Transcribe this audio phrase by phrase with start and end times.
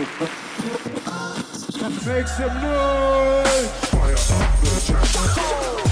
[0.00, 0.08] Make
[2.26, 3.70] some noise!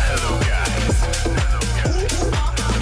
[0.08, 0.96] Hello, guys.
[1.28, 1.60] Hello,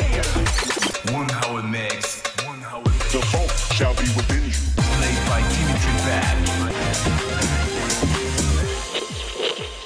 [0.06, 1.12] guys.
[1.12, 2.22] One hour mix.
[2.47, 3.12] One hour mix.
[3.12, 4.54] The vault shall be within you.
[4.76, 6.37] Played by Dimitri Bad.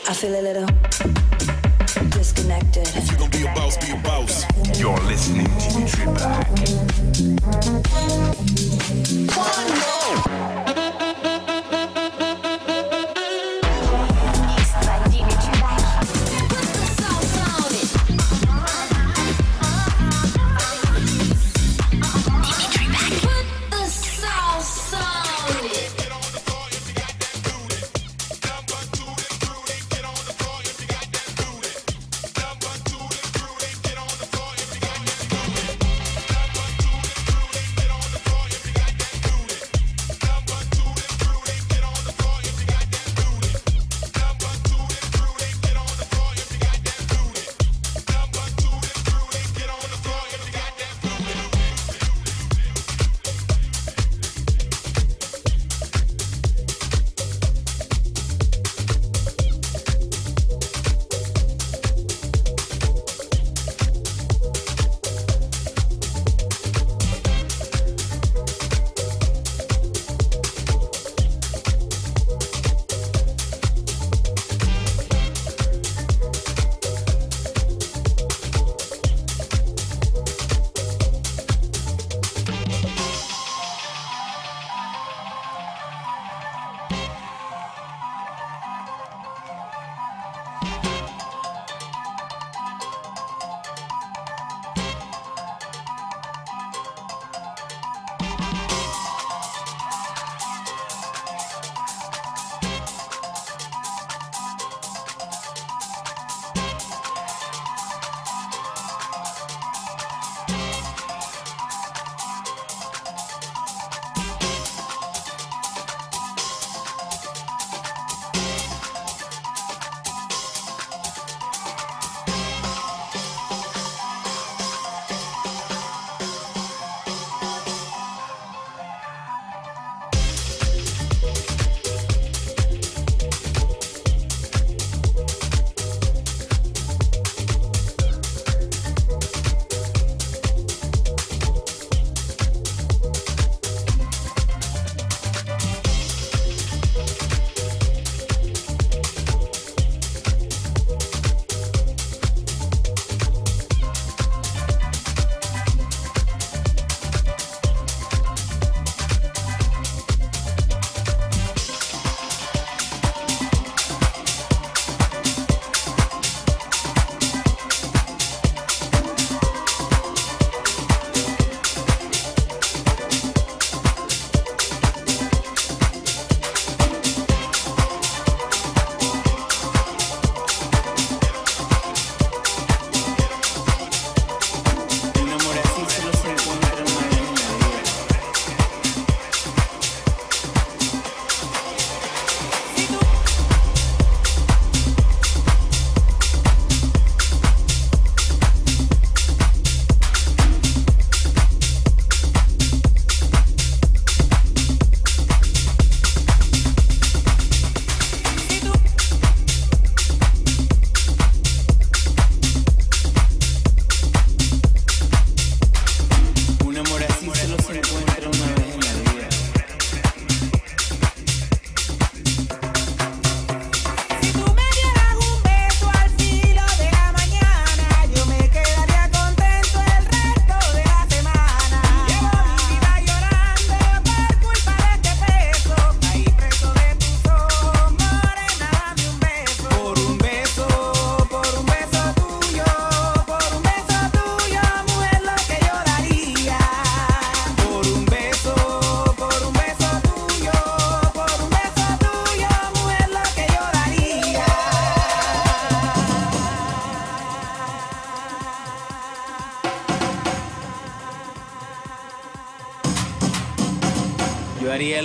[0.09, 0.69] I feel a little
[2.11, 2.87] disconnected.
[2.95, 4.45] If you're gonna be a boss, be a boss.
[4.79, 5.50] You're listening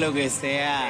[0.06, 0.85] lo que sea.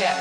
[0.00, 0.16] cap.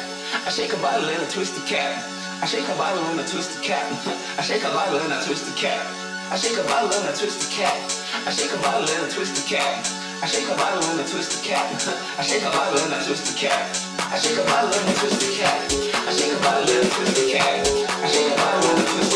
[0.45, 2.03] I shake a bottle and I twist the cap.
[2.43, 3.87] I shake a bottle and I twist the cap.
[4.35, 5.87] I shake a bottle and I twist the cap.
[6.27, 7.79] I shake a bottle and I twist the cap.
[8.27, 9.79] I shake a bottle and I twist the cap.
[10.19, 11.63] I shake a bottle and I twist the cap.
[12.19, 13.63] I shake a bottle and I twist the cap.
[14.11, 15.63] I shake a bottle and I twist the cap.
[16.03, 17.63] I shake a bottle and I twist the cap.
[17.63, 19.08] I shake a bottle and I twist cap.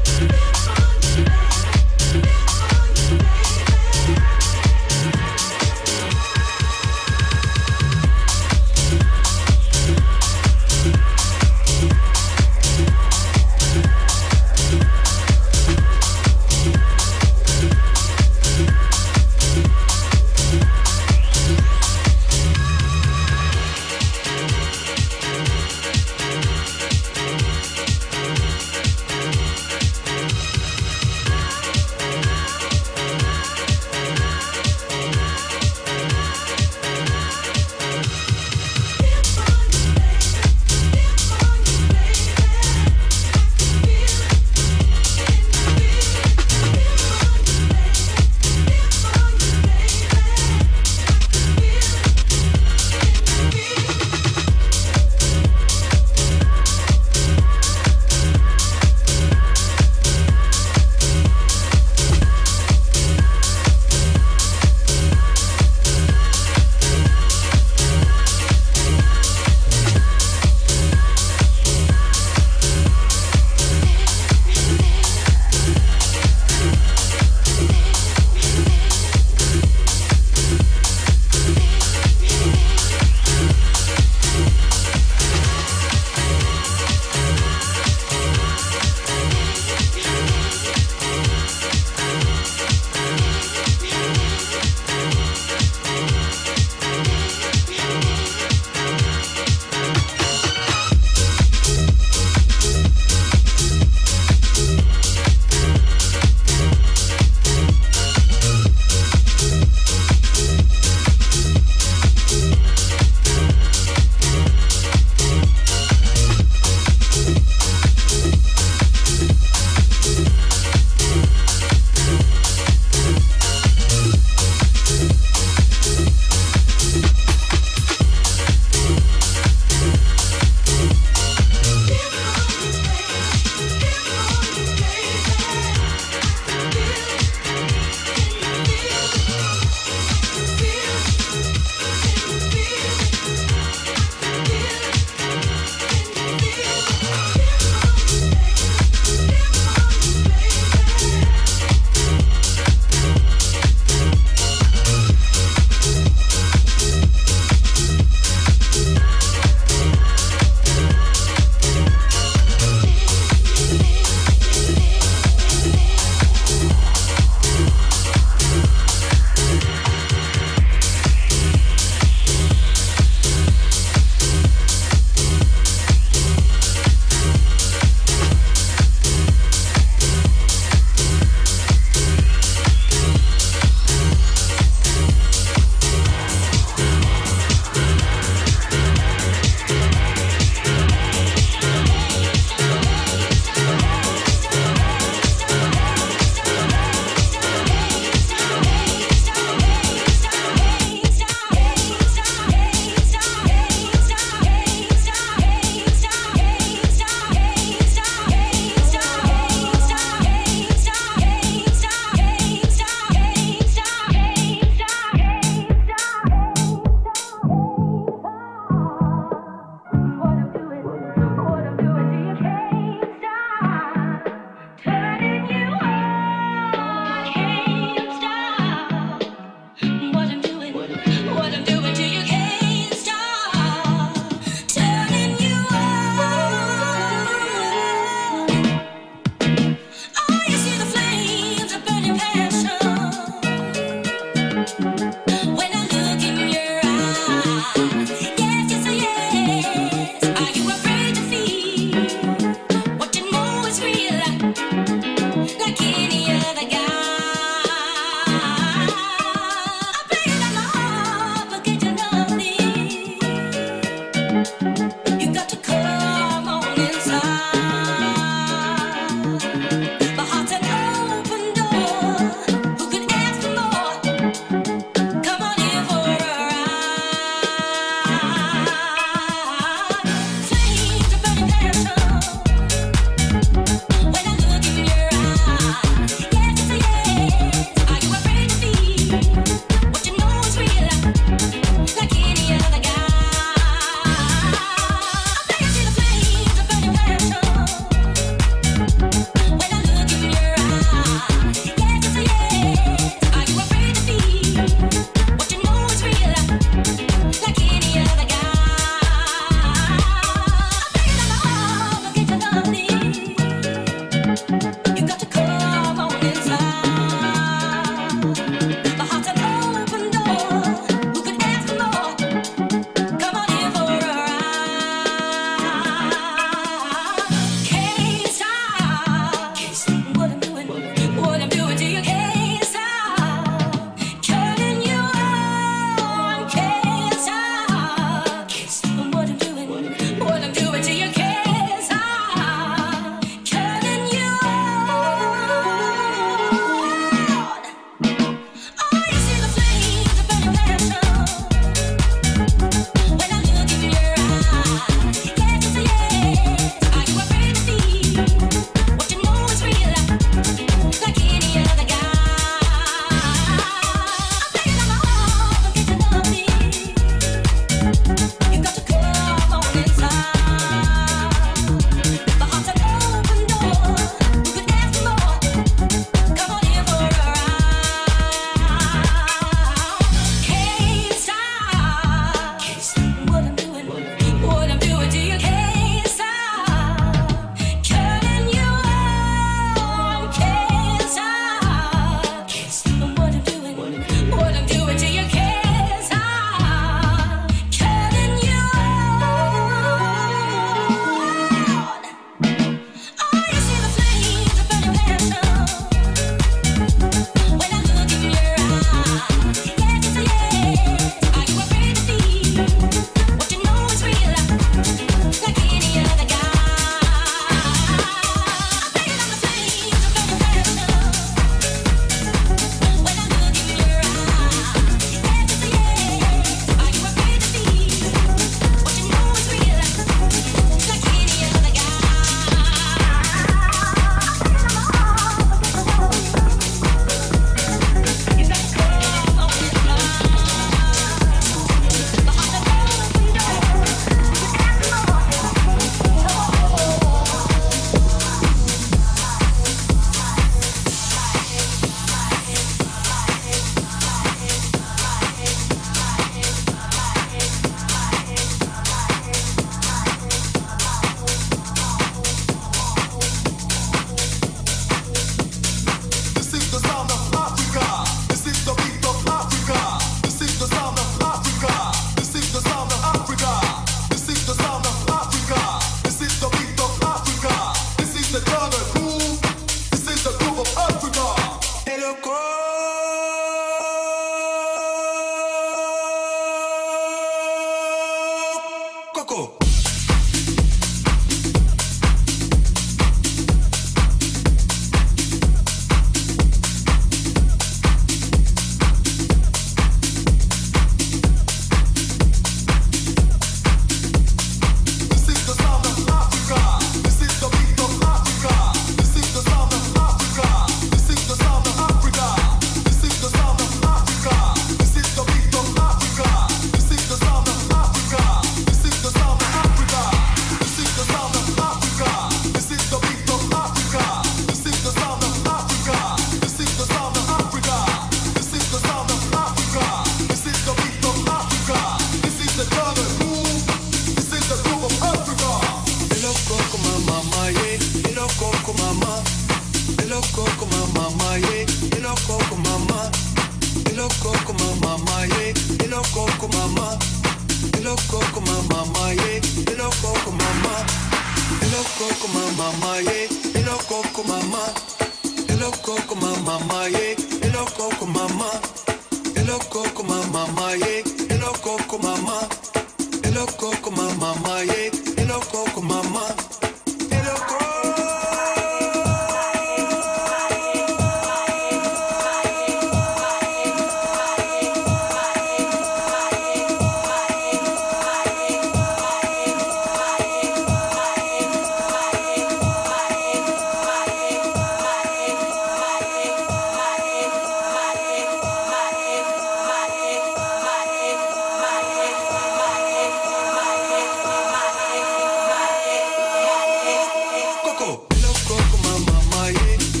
[599.41, 600.00] Aí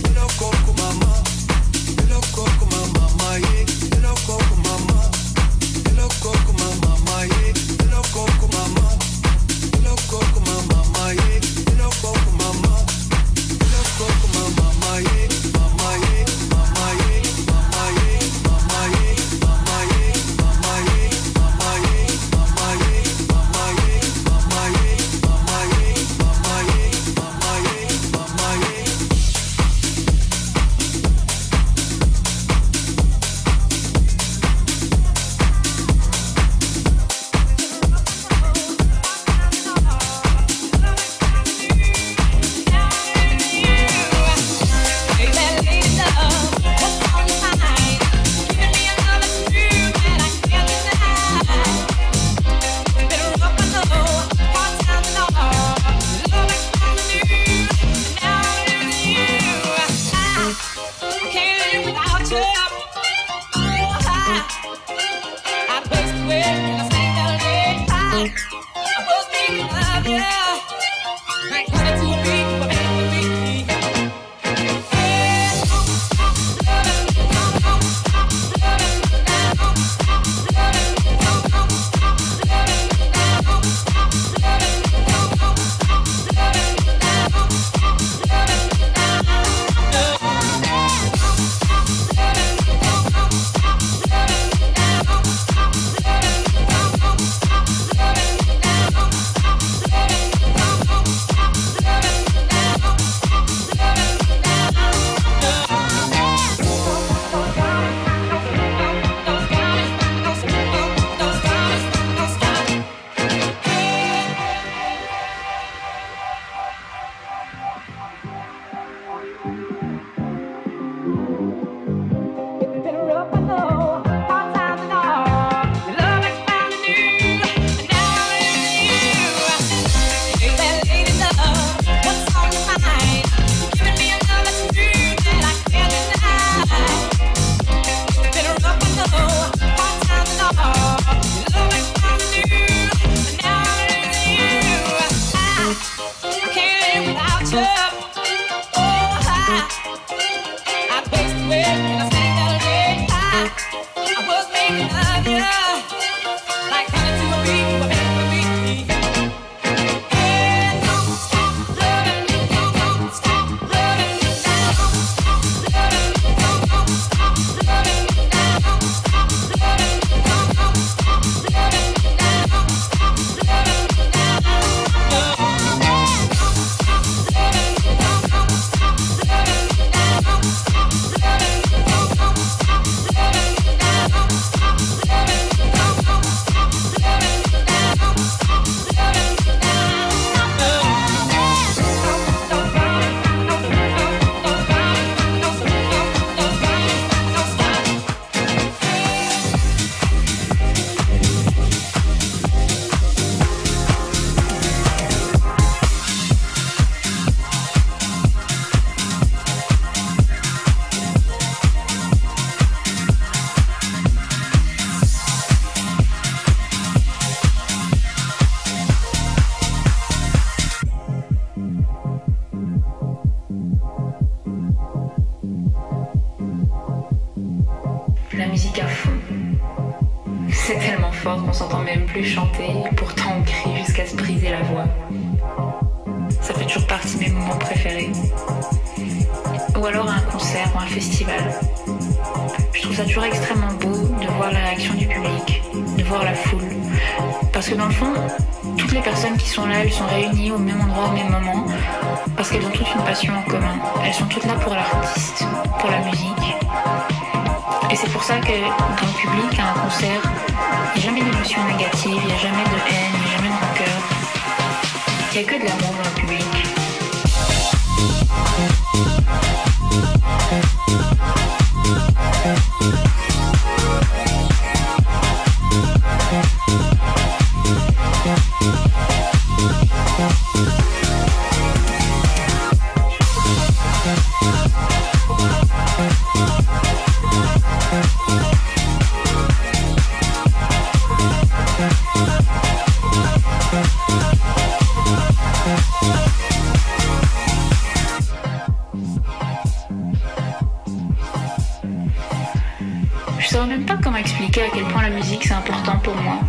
[304.99, 306.39] la musique c'est important pour moi.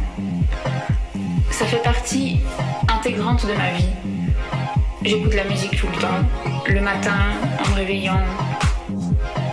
[1.51, 2.41] Ça fait partie
[2.89, 3.89] intégrante de ma vie.
[5.05, 6.23] J'écoute la musique tout le temps,
[6.67, 7.19] le matin,
[7.65, 8.21] en me réveillant,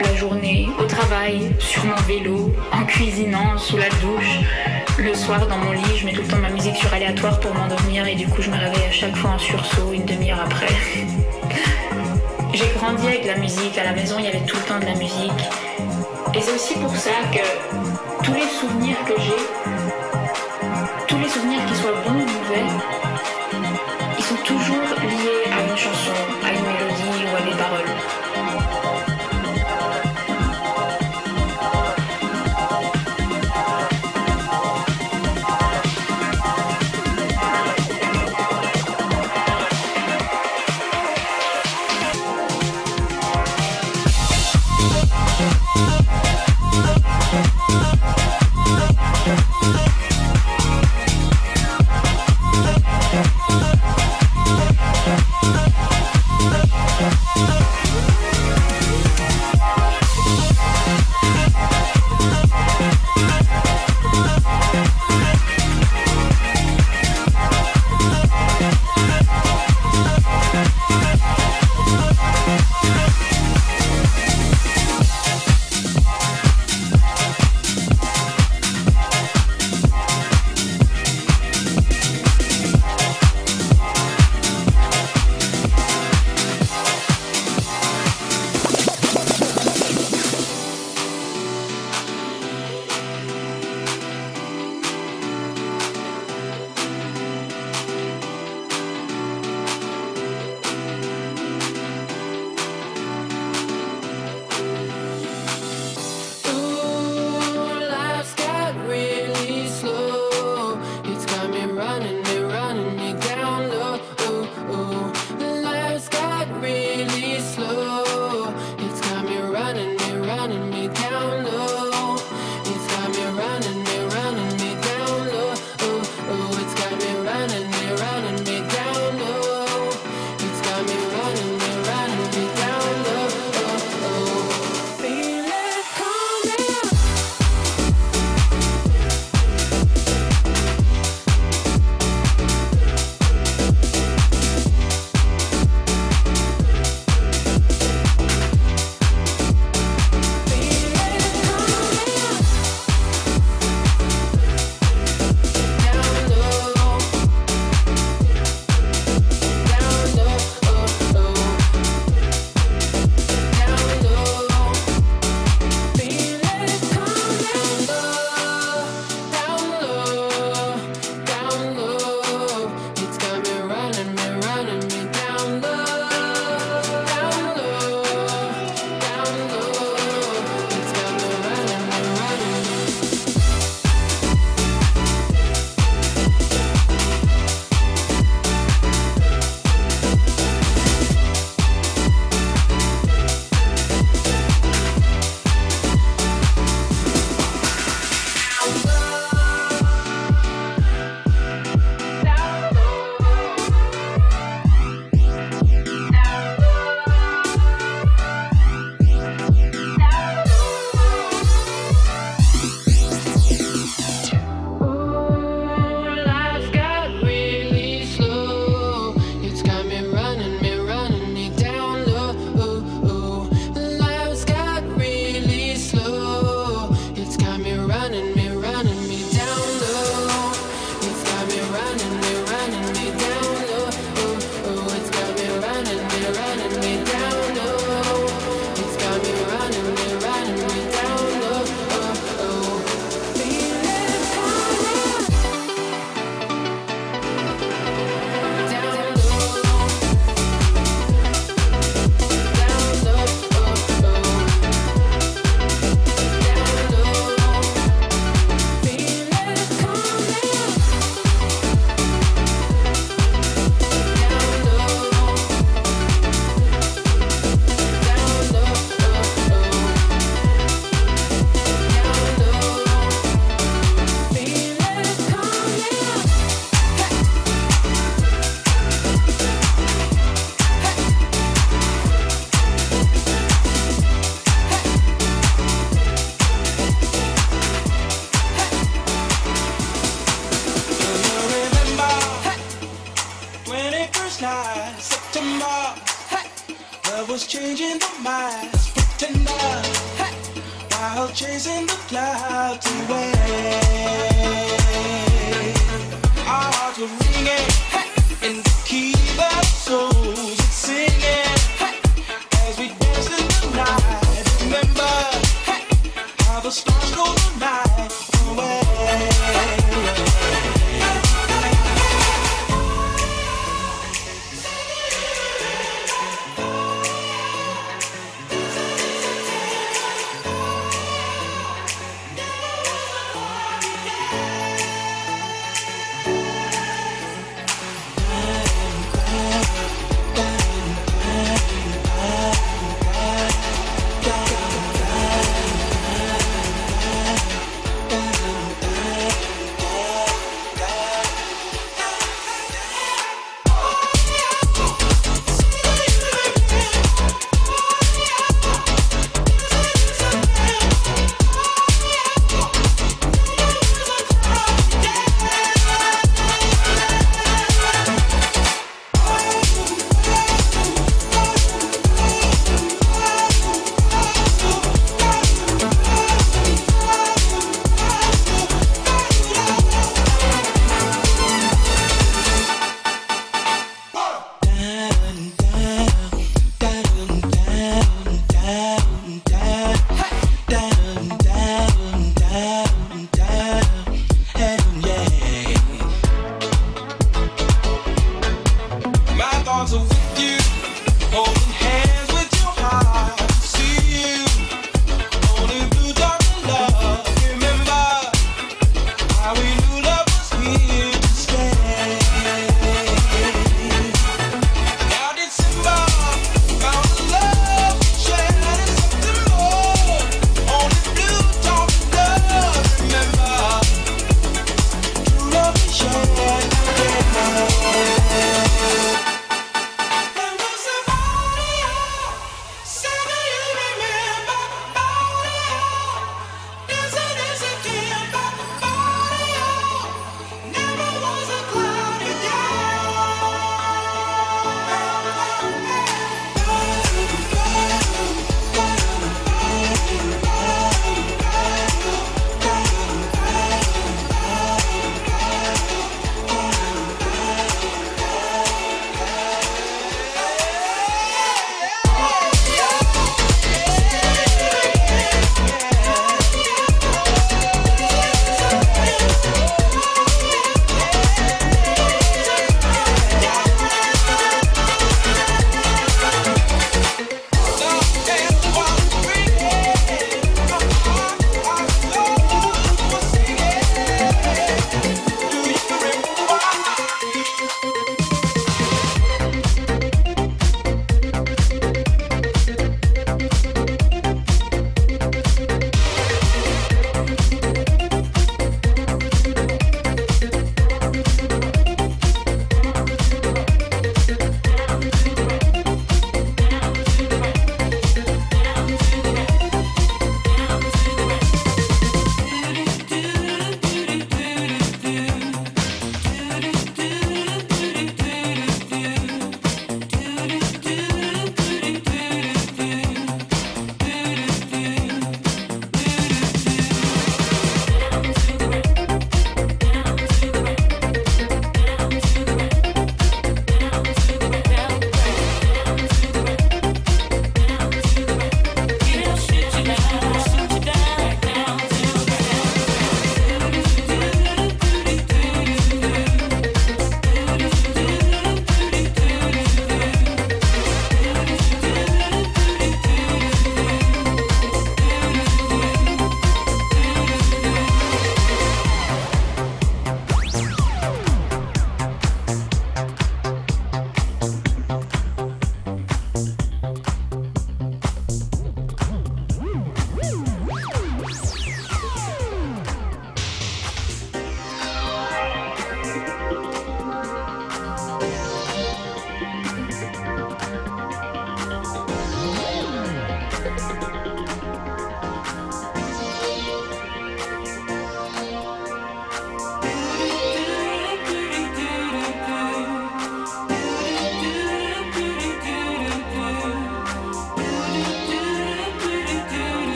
[0.00, 4.40] la journée, au travail, sur mon vélo, en cuisinant, sous la douche.
[4.98, 7.54] Le soir, dans mon lit, je mets tout le temps ma musique sur aléatoire pour
[7.54, 10.68] m'endormir et du coup, je me réveille à chaque fois en sursaut, une demi-heure après.
[12.52, 14.86] J'ai grandi avec la musique, à la maison, il y avait tout le temps de
[14.86, 15.44] la musique.
[16.34, 17.87] Et c'est aussi pour ça que
[18.28, 19.42] tous les souvenirs que j'ai,
[21.06, 22.66] tous les souvenirs qui soient bons ou mauvais,
[24.18, 25.37] ils sont toujours liés